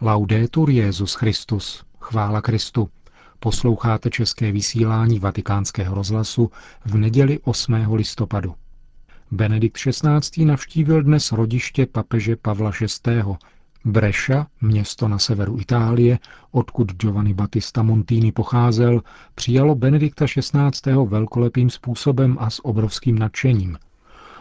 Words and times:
Laudetur 0.00 0.70
Jezus 0.70 1.14
Christus. 1.14 1.84
Chvála 2.00 2.40
Kristu. 2.40 2.88
Posloucháte 3.40 4.10
české 4.10 4.52
vysílání 4.52 5.18
Vatikánského 5.18 5.94
rozhlasu 5.94 6.50
v 6.84 6.96
neděli 6.96 7.38
8. 7.44 7.94
listopadu. 7.94 8.54
Benedikt 9.30 9.78
XVI. 9.78 10.44
navštívil 10.44 11.02
dnes 11.02 11.32
rodiště 11.32 11.86
papeže 11.86 12.36
Pavla 12.36 12.72
VI. 12.80 13.22
Breša, 13.84 14.46
město 14.60 15.08
na 15.08 15.18
severu 15.18 15.60
Itálie, 15.60 16.18
odkud 16.50 16.92
Giovanni 16.92 17.34
Battista 17.34 17.82
Montini 17.82 18.32
pocházel, 18.32 19.02
přijalo 19.34 19.74
Benedikta 19.74 20.26
XVI. 20.26 20.92
velkolepým 21.06 21.70
způsobem 21.70 22.36
a 22.40 22.50
s 22.50 22.64
obrovským 22.64 23.18
nadšením– 23.18 23.78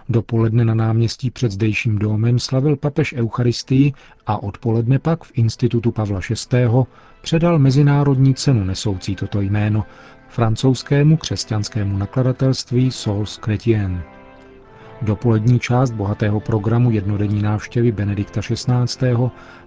Dopoledne 0.10 0.66
na 0.66 0.74
náměstí 0.74 1.32
před 1.32 1.52
zdejším 1.52 1.98
domem 1.98 2.40
slavil 2.40 2.76
papež 2.76 3.14
Eucharistii 3.18 3.94
a 4.28 4.44
odpoledne 4.44 5.00
pak 5.00 5.24
v 5.24 5.32
institutu 5.34 5.92
Pavla 5.92 6.20
VI. 6.52 6.68
předal 7.22 7.60
mezinárodní 7.60 8.36
cenu 8.36 8.64
nesoucí 8.64 9.16
toto 9.16 9.42
jméno 9.42 9.84
francouzskému 10.30 11.18
křesťanskému 11.18 11.98
nakladatelství 11.98 12.92
Sols 12.92 13.40
Chrétien. 13.44 14.02
Dopolední 15.02 15.60
část 15.60 15.92
bohatého 15.92 16.40
programu 16.40 16.92
jednodenní 16.92 17.42
návštěvy 17.42 17.92
Benedikta 17.92 18.42
XVI. 18.42 19.16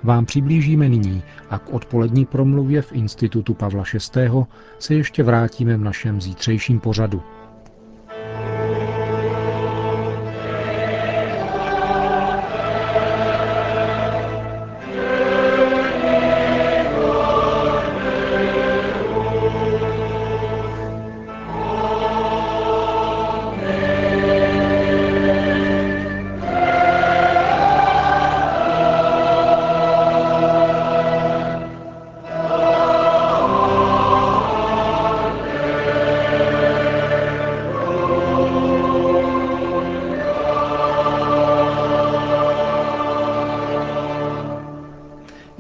vám 0.03 0.27
přiblížíme 0.27 0.89
nyní 0.89 1.23
a 1.51 1.59
k 1.59 1.73
odpolední 1.73 2.27
promluvě 2.27 2.83
v 2.83 2.93
institutu 2.93 3.55
Pavla 3.55 3.85
VI. 4.15 4.31
se 4.79 4.95
ještě 4.95 5.23
vrátíme 5.23 5.77
v 5.77 5.81
našem 5.85 6.21
zítřejším 6.21 6.81
pořadu– 6.81 7.23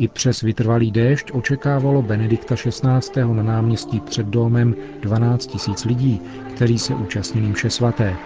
I 0.00 0.08
přes 0.08 0.40
vytrvalý 0.40 0.90
déšť 0.90 1.30
očekávalo 1.32 2.02
Benedikta 2.02 2.56
XVI. 2.56 3.24
na 3.32 3.42
náměstí 3.42 4.00
před 4.00 4.26
domem 4.26 4.74
12 5.00 5.46
tisíc 5.46 5.84
lidí, 5.84 6.20
kteří 6.54 6.78
se 6.78 6.94
účastnili 6.94 7.48
mše 7.48 7.70
svaté. 7.70 8.16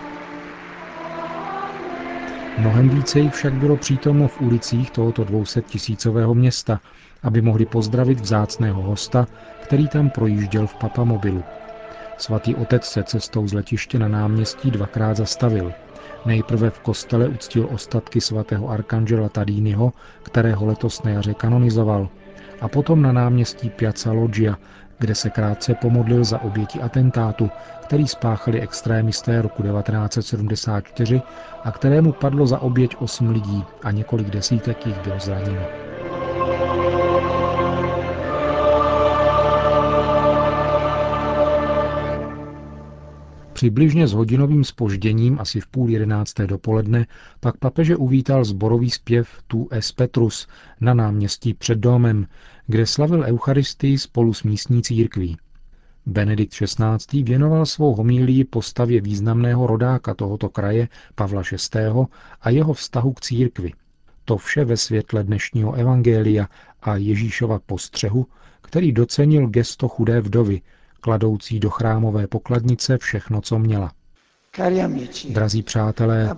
Mnohem 2.58 2.88
více 2.88 3.20
jich 3.20 3.34
však 3.34 3.52
bylo 3.52 3.76
přítomno 3.76 4.28
v 4.28 4.40
ulicích 4.40 4.90
tohoto 4.90 5.24
200 5.24 5.62
tisícového 5.62 6.34
města, 6.34 6.80
aby 7.22 7.42
mohli 7.42 7.66
pozdravit 7.66 8.20
vzácného 8.20 8.82
hosta, 8.82 9.26
který 9.62 9.88
tam 9.88 10.10
projížděl 10.10 10.66
v 10.66 10.74
papamobilu. 10.74 11.44
Svatý 12.18 12.54
otec 12.54 12.84
se 12.84 13.04
cestou 13.04 13.48
z 13.48 13.52
letiště 13.52 13.98
na 13.98 14.08
náměstí 14.08 14.70
dvakrát 14.70 15.16
zastavil– 15.16 15.72
Nejprve 16.24 16.70
v 16.70 16.80
kostele 16.80 17.28
uctil 17.28 17.68
ostatky 17.70 18.20
svatého 18.20 18.68
arkanžela 18.68 19.28
Tadínyho, 19.28 19.92
kterého 20.22 20.66
letos 20.66 21.02
na 21.02 21.10
jaře 21.10 21.34
kanonizoval, 21.34 22.08
a 22.60 22.68
potom 22.68 23.02
na 23.02 23.12
náměstí 23.12 23.70
Piazza 23.70 24.12
Loggia, 24.12 24.56
kde 24.98 25.14
se 25.14 25.30
krátce 25.30 25.74
pomodlil 25.74 26.24
za 26.24 26.42
oběti 26.42 26.80
atentátu, 26.82 27.50
který 27.80 28.08
spáchali 28.08 28.60
extrémisté 28.60 29.42
roku 29.42 29.62
1974 29.62 31.22
a 31.64 31.72
kterému 31.72 32.12
padlo 32.12 32.46
za 32.46 32.58
oběť 32.58 32.96
8 32.98 33.30
lidí 33.30 33.64
a 33.82 33.90
několik 33.90 34.30
desítek 34.30 34.86
jich 34.86 34.98
bylo 35.00 35.18
zraněno. 35.18 35.93
Přibližně 43.64 44.08
s 44.08 44.12
hodinovým 44.12 44.64
spožděním, 44.64 45.40
asi 45.40 45.60
v 45.60 45.66
půl 45.66 45.90
jedenácté 45.90 46.46
dopoledne, 46.46 47.06
pak 47.40 47.56
papeže 47.56 47.96
uvítal 47.96 48.44
zborový 48.44 48.90
zpěv 48.90 49.28
Tu 49.46 49.68
es 49.70 49.92
Petrus 49.92 50.48
na 50.80 50.94
náměstí 50.94 51.54
před 51.54 51.78
domem, 51.78 52.26
kde 52.66 52.86
slavil 52.86 53.22
Eucharistii 53.22 53.98
spolu 53.98 54.34
s 54.34 54.42
místní 54.42 54.82
církví. 54.82 55.36
Benedikt 56.06 56.52
XVI. 56.52 57.22
věnoval 57.22 57.66
svou 57.66 57.94
homílii 57.94 58.44
postavě 58.44 59.00
významného 59.00 59.66
rodáka 59.66 60.14
tohoto 60.14 60.48
kraje, 60.48 60.88
Pavla 61.14 61.42
VI. 61.52 61.78
a 62.40 62.50
jeho 62.50 62.72
vztahu 62.72 63.12
k 63.12 63.20
církvi. 63.20 63.72
To 64.24 64.36
vše 64.36 64.64
ve 64.64 64.76
světle 64.76 65.24
dnešního 65.24 65.72
evangelia 65.72 66.48
a 66.82 66.96
Ježíšova 66.96 67.58
postřehu, 67.66 68.26
který 68.62 68.92
docenil 68.92 69.46
gesto 69.46 69.88
chudé 69.88 70.20
vdovy, 70.20 70.60
kladoucí 71.04 71.60
do 71.60 71.70
chrámové 71.70 72.26
pokladnice 72.26 72.98
všechno, 72.98 73.40
co 73.40 73.58
měla. 73.58 73.92
Drazí 75.30 75.62
přátelé, 75.62 76.30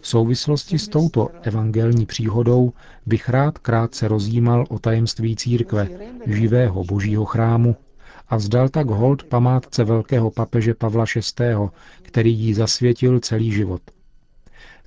v 0.00 0.06
souvislosti 0.08 0.78
s 0.78 0.88
touto 0.88 1.28
evangelní 1.42 2.06
příhodou 2.06 2.72
bych 3.06 3.28
rád 3.28 3.58
krátce 3.58 4.08
rozjímal 4.08 4.64
o 4.68 4.78
tajemství 4.78 5.36
církve, 5.36 5.88
živého 6.26 6.84
božího 6.84 7.24
chrámu, 7.24 7.76
a 8.28 8.36
vzdal 8.36 8.68
tak 8.68 8.86
hold 8.86 9.22
památce 9.22 9.84
velkého 9.84 10.30
papeže 10.30 10.74
Pavla 10.74 11.04
VI., 11.16 11.54
který 12.02 12.34
jí 12.38 12.54
zasvětil 12.54 13.20
celý 13.20 13.52
život– 13.52 13.82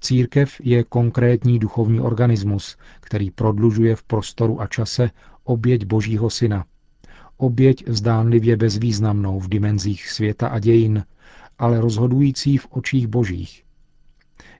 Církev 0.03 0.61
je 0.63 0.83
konkrétní 0.83 1.59
duchovní 1.59 1.99
organismus, 1.99 2.77
který 2.99 3.31
prodlužuje 3.31 3.95
v 3.95 4.03
prostoru 4.03 4.61
a 4.61 4.67
čase 4.67 5.09
oběť 5.43 5.85
Božího 5.85 6.29
Syna. 6.29 6.65
Oběť 7.37 7.83
zdánlivě 7.87 8.57
bezvýznamnou 8.57 9.39
v 9.39 9.49
dimenzích 9.49 10.09
světa 10.09 10.47
a 10.47 10.59
dějin, 10.59 11.05
ale 11.59 11.81
rozhodující 11.81 12.57
v 12.57 12.67
očích 12.69 13.07
božích. 13.07 13.63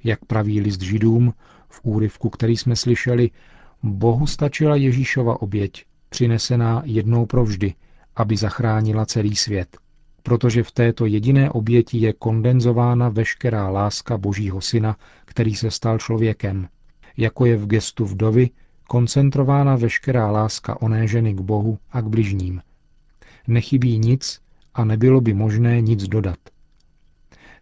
Jak 0.04 0.26
praví 0.26 0.62
list 0.62 0.82
židům, 0.82 1.34
v 1.70 1.80
úryvku, 1.84 2.30
který 2.30 2.58
jsme 2.58 2.76
slyšeli, 2.76 3.30
Bohu 3.84 4.28
stačila 4.28 4.76
Ježíšova 4.76 5.42
oběť, 5.42 5.86
přinesená 6.10 6.82
jednou 6.86 7.26
provždy, 7.26 7.74
aby 8.16 8.38
zachránila 8.38 9.06
celý 9.06 9.36
svět 9.36 9.78
protože 10.24 10.64
v 10.64 10.72
této 10.72 11.06
jediné 11.06 11.50
oběti 11.50 11.98
je 11.98 12.14
kondenzována 12.14 13.10
veškerá 13.10 13.70
láska 13.70 14.18
Božího 14.18 14.62
Syna, 14.62 14.98
který 15.26 15.56
se 15.56 15.72
stal 15.72 16.00
člověkem. 16.00 16.68
Jako 17.18 17.46
je 17.46 17.58
v 17.58 17.68
gestu 17.68 18.06
vdovy 18.06 18.50
koncentrována 18.88 19.76
veškerá 19.76 20.32
láska 20.32 20.82
oné 20.82 21.08
ženy 21.08 21.34
k 21.34 21.42
Bohu 21.42 21.80
a 21.92 22.02
k 22.02 22.08
bližním. 22.08 22.62
Nechybí 23.48 24.00
nic 24.00 24.42
a 24.74 24.86
nebylo 24.86 25.22
by 25.22 25.34
možné 25.34 25.82
nic 25.82 26.08
dodat. 26.08 26.38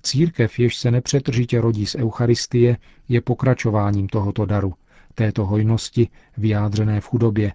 Církev, 0.03 0.59
jež 0.59 0.77
se 0.77 0.91
nepřetržitě 0.91 1.61
rodí 1.61 1.85
z 1.85 1.95
Eucharistie, 1.95 2.77
je 3.09 3.21
pokračováním 3.21 4.07
tohoto 4.07 4.45
daru, 4.45 4.73
této 5.15 5.45
hojnosti 5.45 6.09
vyjádřené 6.37 7.01
v 7.01 7.05
chudobě, 7.05 7.53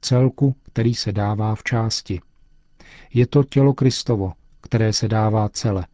celku, 0.00 0.56
který 0.62 0.94
se 0.94 1.12
dává 1.12 1.54
v 1.54 1.62
části. 1.62 2.20
Je 3.14 3.26
to 3.26 3.44
tělo 3.44 3.74
Kristovo, 3.74 4.32
které 4.60 4.92
se 4.92 5.08
dává 5.08 5.48
celé. 5.48 5.86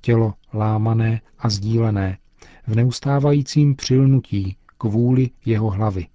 Tělo 0.00 0.34
lámané 0.54 1.20
a 1.38 1.48
sdílené, 1.48 2.18
v 2.66 2.76
neustávajícím 2.76 3.76
přilnutí 3.76 4.56
k 4.78 4.84
vůli 4.84 5.30
jeho 5.44 5.70
hlavy. 5.70 6.06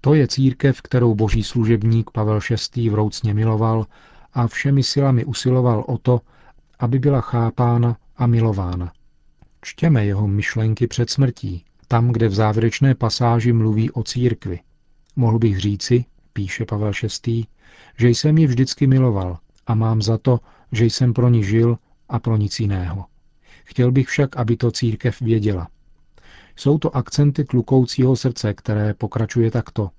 To 0.00 0.14
je 0.14 0.28
církev, 0.28 0.82
kterou 0.82 1.14
boží 1.14 1.42
služebník 1.42 2.10
Pavel 2.10 2.40
VI. 2.74 2.90
vroucně 2.90 3.34
miloval 3.34 3.86
a 4.32 4.46
všemi 4.46 4.82
silami 4.82 5.24
usiloval 5.24 5.84
o 5.88 5.98
to, 5.98 6.20
aby 6.78 6.98
byla 6.98 7.20
chápána 7.20 7.96
a 8.16 8.26
milována. 8.26 8.92
Čtěme 9.62 10.06
jeho 10.06 10.28
myšlenky 10.28 10.86
před 10.86 11.10
smrtí, 11.10 11.64
tam, 11.88 12.12
kde 12.12 12.28
v 12.28 12.34
závěrečné 12.34 12.94
pasáži 12.94 13.52
mluví 13.52 13.90
o 13.90 14.02
církvi. 14.02 14.60
Mohl 15.16 15.38
bych 15.38 15.60
říci, 15.60 16.04
píše 16.32 16.64
Pavel 16.64 16.92
VI., 17.26 17.46
že 17.98 18.08
jsem 18.08 18.38
ji 18.38 18.46
vždycky 18.46 18.86
miloval 18.86 19.38
a 19.66 19.74
mám 19.74 20.02
za 20.02 20.18
to, 20.18 20.40
že 20.72 20.84
jsem 20.84 21.12
pro 21.12 21.28
ní 21.28 21.44
žil 21.44 21.78
a 22.08 22.18
pro 22.18 22.36
nic 22.36 22.60
jiného. 22.60 23.04
Chtěl 23.64 23.92
bych 23.92 24.06
však, 24.08 24.36
aby 24.36 24.56
to 24.56 24.70
církev 24.70 25.20
věděla. 25.20 25.68
Jsou 26.56 26.78
to 26.78 26.96
akcenty 26.96 27.44
tlukoucího 27.44 28.16
srdce, 28.16 28.54
které 28.54 28.94
pokračuje 28.94 29.50
takto. 29.50 29.90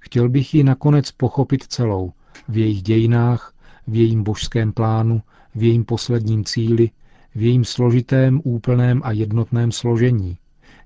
Chtěl 0.00 0.28
bych 0.28 0.54
ji 0.54 0.64
nakonec 0.64 1.12
pochopit 1.12 1.62
celou, 1.62 2.12
v 2.48 2.56
jejich 2.56 2.82
dějinách, 2.82 3.54
v 3.86 3.94
jejím 3.94 4.22
božském 4.22 4.72
plánu, 4.72 5.22
v 5.54 5.62
jejím 5.62 5.84
posledním 5.84 6.44
cíli, 6.44 6.90
v 7.34 7.42
jejím 7.42 7.64
složitém, 7.64 8.40
úplném 8.44 9.00
a 9.04 9.12
jednotném 9.12 9.72
složení, 9.72 10.38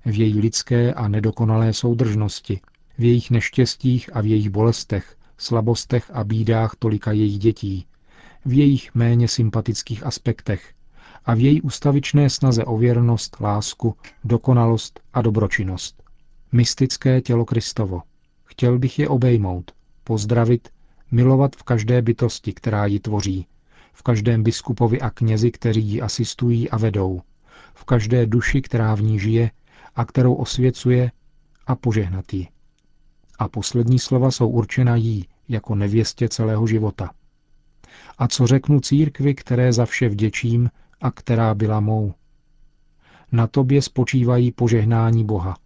v 0.05 0.19
její 0.19 0.39
lidské 0.39 0.93
a 0.93 1.07
nedokonalé 1.07 1.73
soudržnosti, 1.73 2.61
v 2.97 3.03
jejich 3.03 3.31
neštěstích 3.31 4.15
a 4.15 4.21
v 4.21 4.25
jejich 4.25 4.49
bolestech, 4.49 5.17
slabostech 5.37 6.11
a 6.13 6.23
bídách 6.23 6.75
tolika 6.79 7.11
jejich 7.11 7.39
dětí, 7.39 7.85
v 8.45 8.53
jejich 8.53 8.95
méně 8.95 9.27
sympatických 9.27 10.05
aspektech 10.05 10.73
a 11.25 11.33
v 11.33 11.39
její 11.39 11.61
ustavičné 11.61 12.29
snaze 12.29 12.65
o 12.65 12.77
věrnost, 12.77 13.37
lásku, 13.39 13.95
dokonalost 14.23 14.99
a 15.13 15.21
dobročinnost. 15.21 16.03
Mystické 16.51 17.21
tělo 17.21 17.45
Kristovo. 17.45 18.01
Chtěl 18.43 18.79
bych 18.79 18.99
je 18.99 19.09
obejmout, 19.09 19.71
pozdravit, 20.03 20.69
milovat 21.11 21.55
v 21.55 21.63
každé 21.63 22.01
bytosti, 22.01 22.53
která 22.53 22.85
ji 22.85 22.99
tvoří, 22.99 23.47
v 23.93 24.03
každém 24.03 24.43
biskupovi 24.43 25.01
a 25.01 25.09
knězi, 25.09 25.51
kteří 25.51 25.81
ji 25.81 26.01
asistují 26.01 26.69
a 26.69 26.77
vedou, 26.77 27.21
v 27.73 27.85
každé 27.85 28.25
duši, 28.25 28.61
která 28.61 28.95
v 28.95 29.01
ní 29.01 29.19
žije 29.19 29.51
a 29.95 30.05
kterou 30.05 30.33
osvěcuje 30.33 31.11
a 31.67 31.75
požehnat 31.75 32.33
ji. 32.33 32.47
A 33.39 33.47
poslední 33.47 33.99
slova 33.99 34.31
jsou 34.31 34.49
určena 34.49 34.95
jí 34.95 35.25
jako 35.49 35.75
nevěstě 35.75 36.29
celého 36.29 36.67
života. 36.67 37.11
A 38.17 38.27
co 38.27 38.47
řeknu 38.47 38.79
církvi, 38.79 39.35
které 39.35 39.73
za 39.73 39.85
vše 39.85 40.09
vděčím 40.09 40.69
a 41.01 41.11
která 41.11 41.53
byla 41.55 41.79
mou? 41.79 42.13
Na 43.31 43.47
tobě 43.47 43.81
spočívají 43.81 44.51
požehnání 44.51 45.25
Boha. 45.25 45.57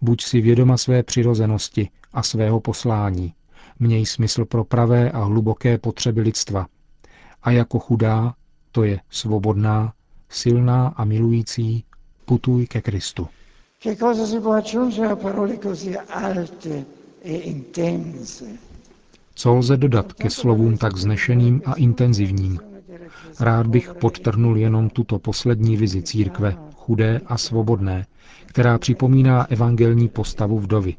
Buď 0.00 0.22
si 0.22 0.40
vědoma 0.40 0.76
své 0.76 1.02
přirozenosti 1.02 1.88
a 2.12 2.22
svého 2.22 2.60
poslání. 2.60 3.34
Měj 3.78 4.06
smysl 4.06 4.44
pro 4.44 4.64
pravé 4.64 5.10
a 5.10 5.24
hluboké 5.24 5.78
potřeby 5.78 6.20
lidstva. 6.20 6.66
A 7.42 7.50
jako 7.50 7.78
chudá, 7.78 8.34
to 8.72 8.84
je 8.84 9.00
svobodná, 9.10 9.92
silná 10.28 10.88
a 10.88 11.04
milující, 11.04 11.84
putuj 12.24 12.66
ke 12.66 12.80
Kristu. 12.80 13.28
Che 13.82 13.96
cosa 13.96 14.26
si 14.26 14.40
può 14.40 14.52
aggiungere 14.52 15.08
a 15.08 15.16
parole 15.16 15.58
così 15.58 15.96
alte 15.96 16.84
e 17.22 17.34
intense? 17.36 18.73
Co 19.34 19.54
lze 19.54 19.76
dodat 19.76 20.12
ke 20.12 20.30
slovům 20.30 20.76
tak 20.76 20.96
znešeným 20.96 21.62
a 21.64 21.72
intenzivním? 21.74 22.60
Rád 23.40 23.66
bych 23.66 23.94
podtrhnul 23.94 24.56
jenom 24.58 24.90
tuto 24.90 25.18
poslední 25.18 25.76
vizi 25.76 26.02
církve, 26.02 26.56
chudé 26.76 27.20
a 27.26 27.38
svobodné, 27.38 28.06
která 28.46 28.78
připomíná 28.78 29.50
evangelní 29.50 30.08
postavu 30.08 30.58
vdovy. 30.58 30.96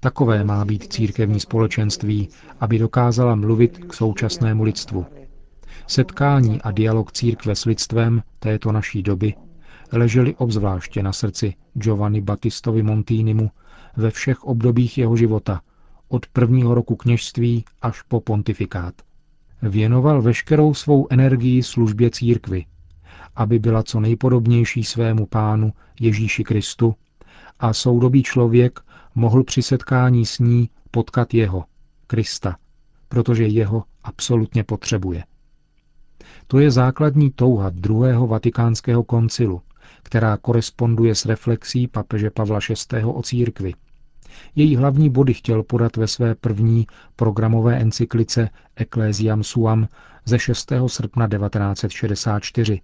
Takové 0.00 0.44
má 0.44 0.64
být 0.64 0.92
církevní 0.92 1.40
společenství, 1.40 2.28
aby 2.60 2.78
dokázala 2.78 3.34
mluvit 3.34 3.78
k 3.78 3.94
současnému 3.94 4.62
lidstvu. 4.62 5.06
Setkání 5.86 6.62
a 6.62 6.70
dialog 6.70 7.12
církve 7.12 7.56
s 7.56 7.64
lidstvem 7.64 8.22
této 8.38 8.72
naší 8.72 9.02
doby 9.02 9.34
leželi 9.92 10.34
obzvláště 10.34 11.02
na 11.02 11.12
srdci 11.12 11.54
Giovanni 11.74 12.20
Battistovi 12.20 12.82
Montinimu 12.82 13.50
ve 13.96 14.10
všech 14.10 14.44
obdobích 14.44 14.98
jeho 14.98 15.16
života, 15.16 15.60
od 16.10 16.26
prvního 16.26 16.74
roku 16.74 16.96
kněžství 16.96 17.64
až 17.82 18.02
po 18.02 18.20
pontifikát. 18.20 18.94
Věnoval 19.62 20.22
veškerou 20.22 20.74
svou 20.74 21.06
energii 21.10 21.62
službě 21.62 22.10
církvy, 22.10 22.64
aby 23.36 23.58
byla 23.58 23.82
co 23.82 24.00
nejpodobnější 24.00 24.84
svému 24.84 25.26
pánu 25.26 25.72
Ježíši 26.00 26.44
Kristu 26.44 26.94
a 27.60 27.72
soudobý 27.72 28.22
člověk 28.22 28.80
mohl 29.14 29.44
při 29.44 29.62
setkání 29.62 30.26
s 30.26 30.38
ní 30.38 30.70
potkat 30.90 31.34
jeho, 31.34 31.64
Krista, 32.06 32.56
protože 33.08 33.46
jeho 33.46 33.84
absolutně 34.04 34.64
potřebuje. 34.64 35.24
To 36.46 36.58
je 36.58 36.70
základní 36.70 37.30
touha 37.30 37.70
druhého 37.70 38.26
vatikánského 38.26 39.04
koncilu, 39.04 39.62
která 40.02 40.36
koresponduje 40.36 41.14
s 41.14 41.24
reflexí 41.26 41.88
papeže 41.88 42.30
Pavla 42.30 42.58
VI. 42.92 43.04
o 43.04 43.22
církvi. 43.22 43.74
Její 44.56 44.76
hlavní 44.76 45.10
body 45.10 45.34
chtěl 45.34 45.62
podat 45.62 45.96
ve 45.96 46.06
své 46.06 46.34
první 46.34 46.86
programové 47.16 47.76
encyklice 47.80 48.50
Ecclesiam 48.76 49.42
Suam 49.44 49.88
ze 50.24 50.38
6. 50.38 50.72
srpna 50.86 51.28
1964, 51.28 52.80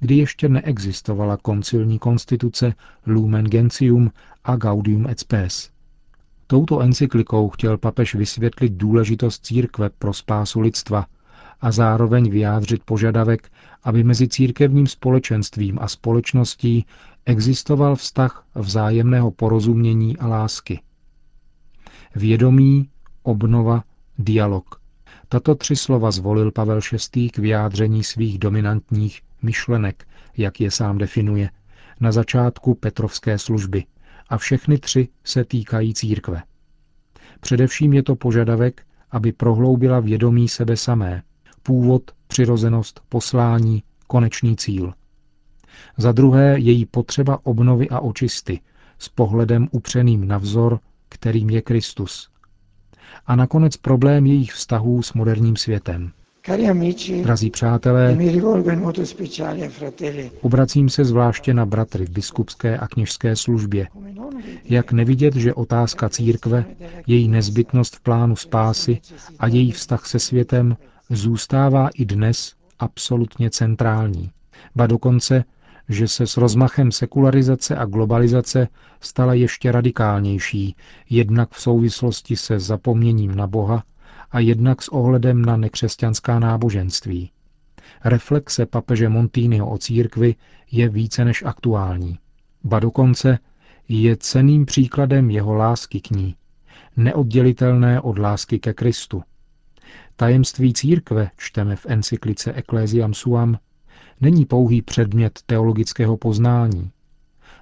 kdy 0.00 0.14
ještě 0.14 0.48
neexistovala 0.48 1.36
koncilní 1.36 1.98
konstituce 1.98 2.74
Lumen 3.06 3.44
Gentium 3.46 4.10
a 4.44 4.56
Gaudium 4.56 5.06
et 5.06 5.20
Spes. 5.20 5.70
Touto 6.46 6.80
encyklikou 6.80 7.48
chtěl 7.48 7.78
papež 7.78 8.14
vysvětlit 8.14 8.72
důležitost 8.72 9.46
církve 9.46 9.90
pro 9.90 10.12
spásu 10.12 10.60
lidstva 10.60 11.06
a 11.60 11.72
zároveň 11.72 12.30
vyjádřit 12.30 12.84
požadavek, 12.84 13.52
aby 13.82 14.04
mezi 14.04 14.28
církevním 14.28 14.86
společenstvím 14.86 15.78
a 15.80 15.88
společností 15.88 16.86
existoval 17.26 17.96
vztah 17.96 18.44
vzájemného 18.54 19.30
porozumění 19.30 20.16
a 20.16 20.26
lásky. 20.26 20.80
Vědomí, 22.14 22.88
obnova, 23.22 23.84
dialog. 24.18 24.80
Tato 25.28 25.54
tři 25.54 25.76
slova 25.76 26.10
zvolil 26.10 26.50
Pavel 26.52 26.80
VI. 27.14 27.30
k 27.30 27.38
vyjádření 27.38 28.04
svých 28.04 28.38
dominantních 28.38 29.22
myšlenek, 29.42 30.08
jak 30.36 30.60
je 30.60 30.70
sám 30.70 30.98
definuje, 30.98 31.50
na 32.00 32.12
začátku 32.12 32.74
Petrovské 32.74 33.38
služby 33.38 33.84
a 34.28 34.38
všechny 34.38 34.78
tři 34.78 35.08
se 35.24 35.44
týkají 35.44 35.94
církve. 35.94 36.42
Především 37.40 37.92
je 37.92 38.02
to 38.02 38.16
požadavek, 38.16 38.82
aby 39.10 39.32
prohloubila 39.32 40.00
vědomí 40.00 40.48
sebe 40.48 40.76
samé, 40.76 41.22
původ, 41.68 42.02
přirozenost, 42.26 43.00
poslání, 43.08 43.82
konečný 44.06 44.56
cíl. 44.56 44.92
Za 45.96 46.12
druhé 46.12 46.58
její 46.58 46.86
potřeba 46.86 47.38
obnovy 47.42 47.88
a 47.88 48.00
očisty 48.00 48.60
s 48.98 49.08
pohledem 49.08 49.68
upřeným 49.70 50.28
na 50.28 50.38
vzor, 50.38 50.80
kterým 51.08 51.50
je 51.50 51.62
Kristus. 51.62 52.28
A 53.26 53.36
nakonec 53.36 53.76
problém 53.76 54.26
jejich 54.26 54.52
vztahů 54.52 55.02
s 55.02 55.12
moderním 55.12 55.56
světem. 55.56 56.12
Drazí 57.22 57.50
přátelé, 57.50 58.16
obracím 60.40 60.88
se 60.88 61.04
zvláště 61.04 61.54
na 61.54 61.66
bratry 61.66 62.06
v 62.06 62.10
biskupské 62.10 62.78
a 62.78 62.88
kněžské 62.88 63.36
službě. 63.36 63.88
Jak 64.64 64.92
nevidět, 64.92 65.36
že 65.36 65.54
otázka 65.54 66.08
církve, 66.08 66.64
její 67.06 67.28
nezbytnost 67.28 67.96
v 67.96 68.00
plánu 68.00 68.36
spásy 68.36 69.00
a 69.38 69.46
její 69.46 69.72
vztah 69.72 70.06
se 70.06 70.18
světem 70.18 70.76
zůstává 71.10 71.88
i 71.88 72.04
dnes 72.04 72.54
absolutně 72.78 73.50
centrální. 73.50 74.30
Ba 74.76 74.86
dokonce, 74.86 75.44
že 75.88 76.08
se 76.08 76.26
s 76.26 76.36
rozmachem 76.36 76.92
sekularizace 76.92 77.76
a 77.76 77.84
globalizace 77.84 78.68
stala 79.00 79.34
ještě 79.34 79.72
radikálnější, 79.72 80.76
jednak 81.10 81.50
v 81.50 81.60
souvislosti 81.60 82.36
se 82.36 82.60
zapomněním 82.60 83.34
na 83.34 83.46
Boha 83.46 83.84
a 84.30 84.40
jednak 84.40 84.82
s 84.82 84.88
ohledem 84.88 85.44
na 85.44 85.56
nekřesťanská 85.56 86.38
náboženství. 86.38 87.30
Reflexe 88.04 88.66
papeže 88.66 89.08
Montýnyho 89.08 89.70
o 89.70 89.78
církvi 89.78 90.34
je 90.70 90.88
více 90.88 91.24
než 91.24 91.42
aktuální. 91.42 92.18
Ba 92.64 92.80
dokonce 92.80 93.38
je 93.88 94.16
ceným 94.16 94.66
příkladem 94.66 95.30
jeho 95.30 95.54
lásky 95.54 96.00
k 96.00 96.10
ní, 96.10 96.36
neoddělitelné 96.96 98.00
od 98.00 98.18
lásky 98.18 98.58
ke 98.58 98.74
Kristu. 98.74 99.22
Tajemství 100.16 100.72
církve, 100.74 101.30
čteme 101.36 101.76
v 101.76 101.86
encyklice 101.88 102.52
Ecclesiam 102.52 103.14
Suam, 103.14 103.58
není 104.20 104.44
pouhý 104.44 104.82
předmět 104.82 105.38
teologického 105.46 106.16
poznání. 106.16 106.90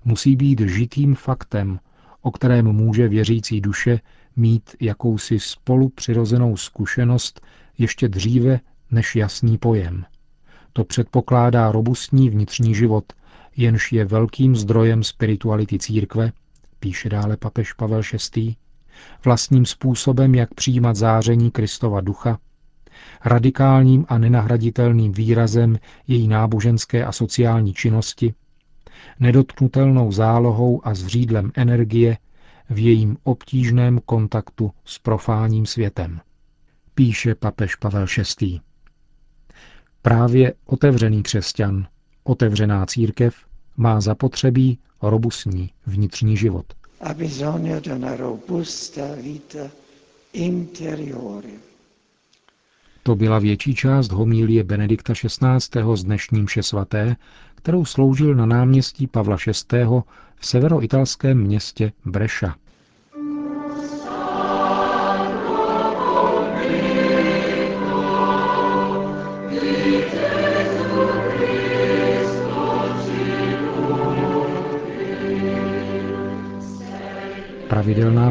Musí 0.05 0.37
být 0.37 0.61
žitým 0.61 1.15
faktem, 1.15 1.81
o 2.23 2.31
kterém 2.31 2.73
může 2.73 3.09
věřící 3.09 3.61
duše 3.61 4.01
mít 4.37 4.77
jakousi 4.81 5.41
spolupřirozenou 5.41 6.57
zkušenost 6.57 7.41
ještě 7.79 8.09
dříve 8.09 8.61
než 8.91 9.17
jasný 9.17 9.59
pojem. 9.59 10.05
To 10.77 10.85
předpokládá 10.85 11.73
robustní 11.73 12.31
vnitřní 12.31 12.75
život, 12.75 13.05
jenž 13.57 13.93
je 13.93 14.05
velkým 14.05 14.57
zdrojem 14.57 15.05
spirituality 15.05 15.79
církve, 15.79 16.33
píše 16.81 17.09
dále 17.09 17.37
papež 17.37 17.73
Pavel 17.73 18.01
VI., 18.37 18.57
vlastním 19.25 19.67
způsobem, 19.67 20.35
jak 20.35 20.55
přijímat 20.55 20.97
záření 20.97 21.51
Kristova 21.51 22.01
ducha, 22.01 22.39
radikálním 23.25 24.07
a 24.09 24.19
nenahraditelným 24.19 25.13
výrazem 25.13 25.79
její 26.07 26.29
náboženské 26.29 27.05
a 27.05 27.13
sociální 27.13 27.75
činnosti, 27.75 28.35
nedotknutelnou 29.21 30.13
zálohou 30.13 30.87
a 30.87 30.95
zřídlem 30.95 31.53
energie 31.55 32.19
v 32.71 32.79
jejím 32.79 33.17
obtížném 33.25 34.01
kontaktu 34.07 34.71
s 34.85 34.99
profáním 34.99 35.67
světem. 35.67 36.21
Píše 36.95 37.35
papež 37.35 37.75
Pavel 37.75 38.07
VI. 38.41 38.61
Právě 40.07 40.55
otevřený 40.67 41.23
křesťan, 41.23 41.87
otevřená 42.25 42.87
církev 42.87 43.35
má 43.77 44.01
zapotřebí 44.01 44.79
robustní 45.03 45.71
vnitřní 45.87 46.37
život. 46.37 46.67
Ha 47.01 47.15
bisogno 47.15 47.81
di 47.81 47.93
una 47.93 48.17
robusta 48.17 49.03
vita 49.23 49.71
interiore. 50.33 51.49
To 53.03 53.17
byla 53.17 53.39
větší 53.39 53.75
část 53.75 54.13
homílie 54.13 54.65
Benedikta 54.65 55.13
XVI. 55.15 55.81
z 55.95 56.05
dnešní 56.05 56.43
mše 56.43 56.63
svaté, 56.63 57.17
kterou 57.55 57.85
sloužil 57.85 58.35
na 58.35 58.47
náměstí 58.47 59.07
Pavla 59.07 59.37
VI. 59.47 59.85
v 60.37 60.47
severoitalském 60.47 61.39
městě 61.39 61.93
Breša. 62.05 62.57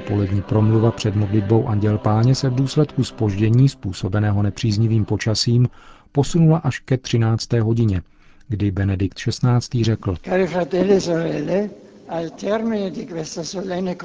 Polední 0.08 0.42
promluva 0.42 0.92
před 0.92 1.16
modlitbou 1.16 1.68
Anděl 1.68 1.98
Páně 1.98 2.36
se 2.36 2.50
v 2.50 2.56
důsledku 2.56 3.04
spoždění 3.04 3.70
způsobeného 3.70 4.44
nepříznivým 4.44 5.06
počasím 5.06 5.68
posunula 6.12 6.58
až 6.58 6.80
ke 6.80 6.98
13. 6.98 7.54
hodině, 7.54 8.02
kdy 8.48 8.72
Benedikt 8.72 9.18
XVI. 9.18 9.84
řekl 9.84 10.16
Cari 10.24 10.48
fratelli 10.48 10.94
e 10.94 11.02
sorelle, 11.02 11.70
al 12.10 12.30
termine 12.30 12.92
di 12.92 13.06
questa 13.06 13.44
solenne 13.44 13.96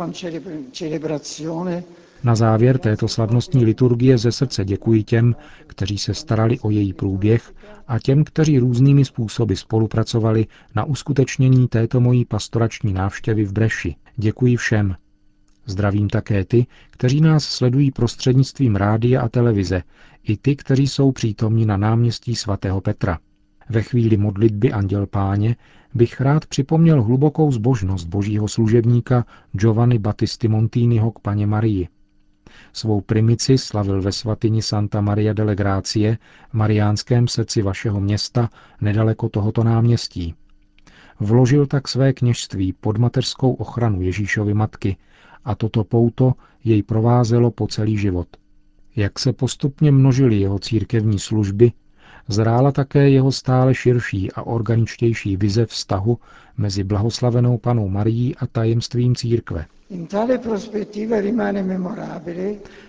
celebrazione 0.72 1.82
na 2.24 2.34
závěr 2.34 2.78
této 2.78 3.08
slavnostní 3.08 3.64
liturgie 3.64 4.18
ze 4.18 4.32
srdce 4.32 4.64
děkuji 4.64 5.02
těm, 5.02 5.36
kteří 5.66 5.98
se 5.98 6.14
starali 6.14 6.60
o 6.60 6.70
její 6.70 6.92
průběh 6.92 7.52
a 7.88 7.98
těm, 7.98 8.24
kteří 8.24 8.58
různými 8.58 9.04
způsoby 9.04 9.54
spolupracovali 9.54 10.46
na 10.74 10.84
uskutečnění 10.84 11.68
této 11.68 12.00
mojí 12.00 12.24
pastorační 12.24 12.92
návštěvy 12.92 13.44
v 13.44 13.52
Breši. 13.52 13.96
Děkuji 14.16 14.56
všem, 14.56 14.94
Zdravím 15.70 16.08
také 16.08 16.44
ty, 16.44 16.66
kteří 16.90 17.20
nás 17.20 17.44
sledují 17.44 17.90
prostřednictvím 17.90 18.76
rádia 18.76 19.22
a 19.22 19.28
televize, 19.28 19.82
i 20.24 20.36
ty, 20.36 20.56
kteří 20.56 20.86
jsou 20.86 21.12
přítomní 21.12 21.66
na 21.66 21.76
náměstí 21.76 22.36
svatého 22.36 22.80
Petra. 22.80 23.18
Ve 23.68 23.82
chvíli 23.82 24.16
modlitby 24.16 24.72
Anděl 24.72 25.06
Páně 25.06 25.56
bych 25.94 26.20
rád 26.20 26.46
připomněl 26.46 27.02
hlubokou 27.02 27.52
zbožnost 27.52 28.08
božího 28.08 28.48
služebníka 28.48 29.24
Giovanni 29.52 29.98
Battisti 29.98 30.48
Montiniho 30.48 31.10
k 31.10 31.18
paně 31.18 31.46
Marii. 31.46 31.88
Svou 32.72 33.00
primici 33.00 33.58
slavil 33.58 34.02
ve 34.02 34.12
svatyni 34.12 34.62
Santa 34.62 35.00
Maria 35.00 35.32
delle 35.32 35.56
Grazie, 35.56 36.18
mariánském 36.52 37.28
srdci 37.28 37.62
vašeho 37.62 38.00
města, 38.00 38.50
nedaleko 38.80 39.28
tohoto 39.28 39.64
náměstí. 39.64 40.34
Vložil 41.20 41.66
tak 41.66 41.88
své 41.88 42.12
kněžství 42.12 42.72
pod 42.72 42.98
mateřskou 42.98 43.52
ochranu 43.52 44.02
Ježíšovy 44.02 44.54
matky 44.54 44.96
a 45.44 45.54
toto 45.54 45.84
pouto 45.84 46.32
jej 46.64 46.82
provázelo 46.82 47.50
po 47.50 47.66
celý 47.66 47.98
život. 47.98 48.28
Jak 48.96 49.18
se 49.18 49.32
postupně 49.32 49.92
množily 49.92 50.36
jeho 50.36 50.58
církevní 50.58 51.18
služby, 51.18 51.72
zrála 52.28 52.72
také 52.72 53.10
jeho 53.10 53.32
stále 53.32 53.74
širší 53.74 54.32
a 54.32 54.42
organičtější 54.42 55.36
vize 55.36 55.66
vztahu 55.66 56.18
mezi 56.56 56.84
blahoslavenou 56.84 57.58
panou 57.58 57.88
Marií 57.88 58.36
a 58.36 58.46
tajemstvím 58.46 59.14
církve. 59.14 59.66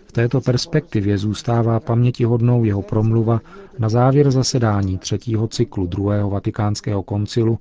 V 0.05 0.11
této 0.11 0.41
perspektivě 0.41 1.17
zůstává 1.17 1.79
pamětihodnou 1.79 2.63
jeho 2.63 2.81
promluva 2.81 3.41
na 3.79 3.89
závěr 3.89 4.31
zasedání 4.31 4.97
třetího 4.97 5.47
cyklu 5.47 5.87
druhého 5.87 6.29
vatikánského 6.29 7.03
koncilu 7.03 7.59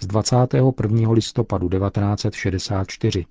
z 0.00 0.06
21. 0.06 1.10
listopadu 1.10 1.68
1964. 1.68 3.26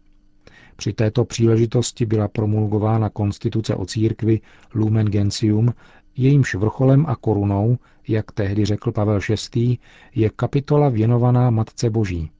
Při 0.75 0.93
této 0.93 1.25
příležitosti 1.25 2.05
byla 2.05 2.27
promulgována 2.27 3.09
konstituce 3.09 3.75
o 3.75 3.85
církvi 3.85 4.41
Lumen 4.73 5.07
Gentium, 5.07 5.73
jejímž 6.17 6.55
vrcholem 6.55 7.05
a 7.07 7.15
korunou, 7.15 7.77
jak 8.07 8.31
tehdy 8.31 8.65
řekl 8.65 8.91
Pavel 8.91 9.19
VI., 9.55 9.77
je 10.15 10.29
kapitola 10.29 10.89
věnovaná 10.89 11.49
Matce 11.49 11.89
Boží. 11.89 12.31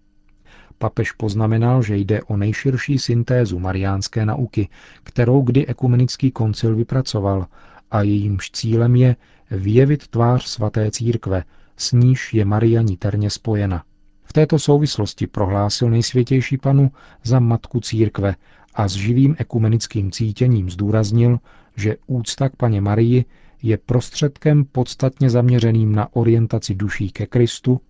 Papež 0.78 1.12
poznamenal, 1.12 1.84
že 1.84 1.98
jde 1.98 2.24
o 2.24 2.38
nejširší 2.38 3.00
syntézu 3.00 3.60
mariánské 3.60 4.26
nauky, 4.26 4.70
kterou 5.04 5.42
kdy 5.42 5.68
ekumenický 5.68 6.32
koncil 6.32 6.76
vypracoval 6.76 7.48
a 7.92 8.02
jejímž 8.02 8.52
cílem 8.52 8.96
je 8.96 9.16
vyjevit 9.52 10.08
tvář 10.08 10.46
svaté 10.46 10.92
církve, 10.92 11.44
s 11.78 11.92
níž 11.92 12.34
je 12.34 12.46
Maria 12.46 12.82
niterně 12.82 13.30
spojena. 13.30 13.84
V 14.32 14.34
této 14.34 14.60
souvislosti 14.60 15.28
prohlásil 15.28 15.90
nejsvětější 15.90 16.58
panu 16.58 16.92
za 17.24 17.40
matku 17.40 17.80
církve 17.80 18.36
a 18.74 18.88
s 18.88 18.92
živým 18.92 19.36
ekumenickým 19.40 20.12
cítěním 20.12 20.70
zdůraznil, 20.70 21.40
že 21.76 21.96
úcta 22.08 22.50
k 22.50 22.56
paně 22.56 22.82
Marii 22.82 23.26
je 23.64 23.78
prostředkem 23.78 24.66
podstatně 24.66 25.30
zaměřeným 25.30 25.96
na 25.96 26.16
orientaci 26.16 26.76
duší 26.76 27.12
ke 27.12 27.26
Kristu, 27.26 27.82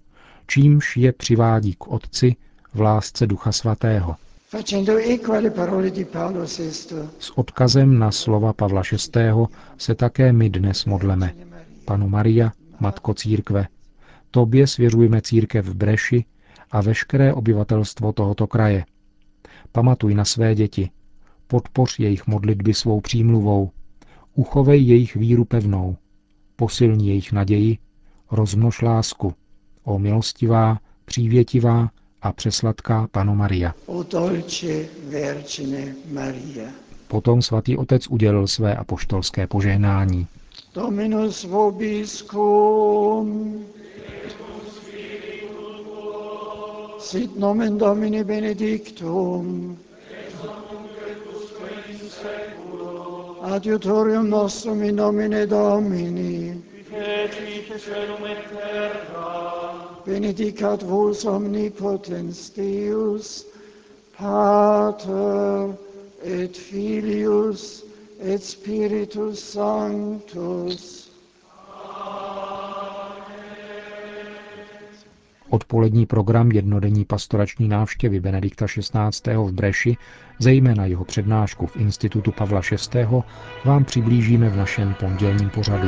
čímž 0.47 0.97
je 0.97 1.13
přivádí 1.13 1.73
k 1.73 1.87
Otci 1.87 2.35
v 2.73 2.81
lásce 2.81 3.27
Ducha 3.27 3.51
Svatého. 3.51 4.15
S 7.19 7.37
odkazem 7.37 7.99
na 7.99 8.11
slova 8.11 8.53
Pavla 8.53 8.81
VI. 8.91 9.19
se 9.77 9.95
také 9.95 10.33
my 10.33 10.49
dnes 10.49 10.85
modleme. 10.85 11.33
Panu 11.85 12.09
Maria, 12.09 12.51
Matko 12.79 13.13
Církve, 13.13 13.67
Tobě 14.31 14.67
svěřujeme 14.67 15.21
církev 15.21 15.65
v 15.65 15.73
Breši 15.73 16.25
a 16.71 16.81
veškeré 16.81 17.33
obyvatelstvo 17.33 18.13
tohoto 18.13 18.47
kraje. 18.47 18.85
Pamatuj 19.71 20.15
na 20.15 20.25
své 20.25 20.55
děti, 20.55 20.89
podpoř 21.47 21.99
jejich 21.99 22.27
modlitby 22.27 22.73
svou 22.73 23.01
přímluvou, 23.01 23.71
uchovej 24.35 24.87
jejich 24.87 25.15
víru 25.15 25.45
pevnou, 25.45 25.97
posilni 26.55 27.07
jejich 27.07 27.31
naději, 27.31 27.77
rozmnož 28.31 28.81
lásku, 28.81 29.33
o 29.83 29.99
milostivá, 29.99 30.77
přívětivá 31.05 31.89
a 32.21 32.33
přesladká 32.33 33.07
Pano 33.11 33.35
Maria. 33.35 33.73
O 33.85 34.03
dolce 34.03 34.85
Vergine 35.09 35.95
Maria. 36.11 36.69
Potom 37.07 37.41
svatý 37.41 37.77
otec 37.77 38.07
udělil 38.07 38.47
své 38.47 38.75
apoštolské 38.75 39.47
požehnání. 39.47 40.27
Dominus 40.75 41.43
vobiscum. 41.43 43.29
Sit 47.01 47.35
nomen 47.35 47.77
Domini 47.77 48.23
benedictum, 48.23 49.77
adiutorium 53.41 54.27
nostrum 54.29 54.83
in 54.83 54.95
nomine 54.95 55.47
Domini, 55.47 56.61
benedicat 60.05 60.83
vos 60.83 61.25
omnipotens 61.25 62.49
Deus, 62.53 63.45
Pater 64.13 65.75
et 66.23 66.55
Filius 66.55 67.83
et 68.21 68.41
Spiritus 68.41 69.43
Sanctus, 69.43 71.10
Odpolední 75.53 76.05
program 76.05 76.51
jednodenní 76.51 77.05
pastorační 77.05 77.67
návštěvy 77.67 78.19
Benedikta 78.19 78.65
XVI. 78.65 79.35
v 79.35 79.51
Breši, 79.51 79.97
zejména 80.39 80.85
jeho 80.85 81.05
přednášku 81.05 81.65
v 81.67 81.75
Institutu 81.77 82.31
Pavla 82.31 82.61
VI., 82.93 83.05
vám 83.65 83.85
přiblížíme 83.85 84.49
v 84.49 84.57
našem 84.57 84.93
pondělním 84.99 85.49
pořadu. 85.49 85.87